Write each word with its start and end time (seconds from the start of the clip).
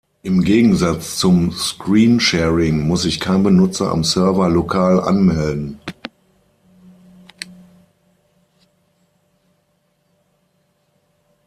Im 0.23 0.41
Gegensatz 0.41 1.17
zum 1.17 1.51
Screen-Sharing 1.51 2.87
muss 2.87 3.03
sich 3.03 3.19
kein 3.19 3.43
Benutzer 3.43 3.91
am 3.91 4.03
Server 4.03 4.49
lokal 4.49 4.99
anmelden. 4.99 5.79